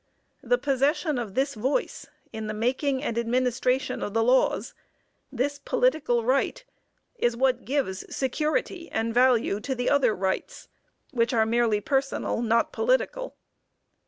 [0.41, 4.73] The possession of this voice, in the making and administration of the laws
[5.31, 6.65] this political right
[7.19, 10.69] is what gives security and value to the other rights,
[11.11, 13.35] which are merely personal, not political.